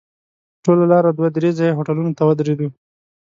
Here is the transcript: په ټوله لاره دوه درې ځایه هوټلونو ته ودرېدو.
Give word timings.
په 0.03 0.57
ټوله 0.63 0.85
لاره 0.91 1.09
دوه 1.17 1.29
درې 1.37 1.49
ځایه 1.57 1.75
هوټلونو 1.77 2.11
ته 2.17 2.23
ودرېدو. 2.27 2.67